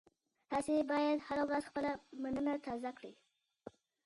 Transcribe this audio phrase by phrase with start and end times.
[0.51, 1.91] تاسي باید هره ورځ خپله
[2.23, 3.13] مننه تازه کړئ.